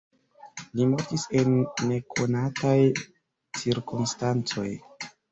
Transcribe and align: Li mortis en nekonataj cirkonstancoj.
Li 0.77 0.85
mortis 0.91 1.25
en 1.41 1.51
nekonataj 1.89 2.77
cirkonstancoj. 3.59 4.65